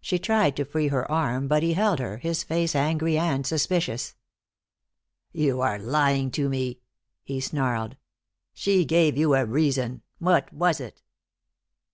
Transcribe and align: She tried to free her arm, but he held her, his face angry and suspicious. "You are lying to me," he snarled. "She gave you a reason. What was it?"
She 0.00 0.18
tried 0.18 0.56
to 0.56 0.64
free 0.64 0.88
her 0.88 1.06
arm, 1.12 1.48
but 1.48 1.62
he 1.62 1.74
held 1.74 1.98
her, 1.98 2.16
his 2.16 2.42
face 2.42 2.74
angry 2.74 3.18
and 3.18 3.46
suspicious. 3.46 4.14
"You 5.32 5.60
are 5.60 5.78
lying 5.78 6.30
to 6.30 6.48
me," 6.48 6.80
he 7.24 7.38
snarled. 7.38 7.98
"She 8.54 8.86
gave 8.86 9.18
you 9.18 9.34
a 9.34 9.44
reason. 9.44 10.00
What 10.18 10.50
was 10.50 10.80
it?" 10.80 11.02